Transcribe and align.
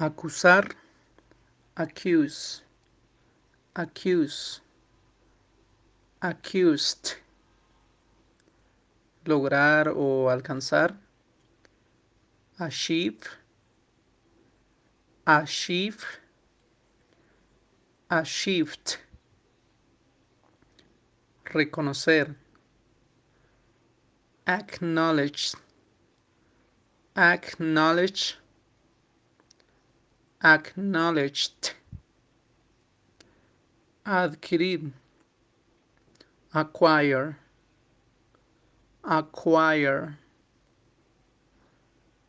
acusar, 0.00 0.64
accuse, 1.76 2.62
accuse, 3.74 4.62
accused, 6.22 7.16
lograr 9.26 9.88
o 9.88 10.30
alcanzar, 10.30 10.96
achieve, 12.58 13.28
achieve, 15.26 16.02
achieved, 18.08 18.98
reconocer, 21.44 22.34
acknowledge, 24.46 25.52
acknowledge, 27.14 28.38
acknowledged, 30.42 31.72
adquirir, 34.06 34.92
acquire, 36.54 37.38
acquire, 39.04 40.18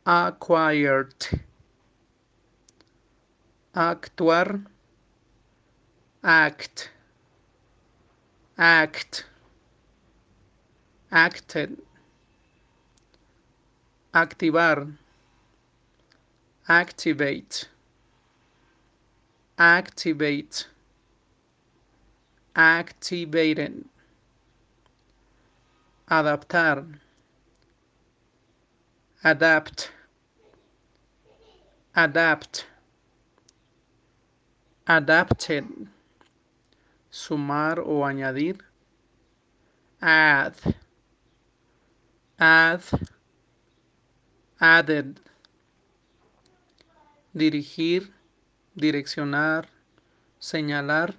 acquired, 0.06 1.14
actuar, 3.74 4.66
act, 6.22 6.90
act, 8.58 9.24
acted, 11.10 11.78
activar, 14.14 14.96
activate, 16.68 17.68
activate, 19.62 20.66
activated, 22.56 23.84
adaptar, 26.10 26.98
adapt, 29.22 29.92
adapt, 31.94 32.66
adapted, 34.88 35.64
sumar 37.08 37.78
o 37.78 38.02
añadir, 38.02 38.58
add, 40.00 40.56
add, 42.36 42.82
added, 44.60 45.20
dirigir, 47.32 48.10
direccionar, 48.74 49.68
señalar, 50.38 51.14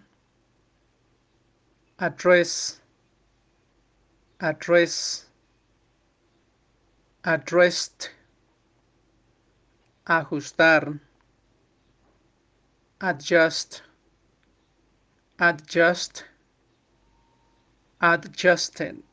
address, 1.97 2.81
address, 4.39 5.29
addressed, 7.23 8.09
ajustar, 10.05 10.99
adjust, 12.99 13.83
adjust, 15.39 16.25
adjusted, 18.01 19.03